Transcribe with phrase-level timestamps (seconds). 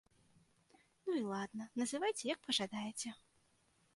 [1.09, 3.09] Ну і ладна, называйце як пажадаеце.